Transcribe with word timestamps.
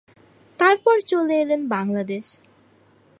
তারপর 0.59 0.95
চলে 1.01 1.35
এলেন 1.41 1.61
বাংলাদেশে। 1.67 2.37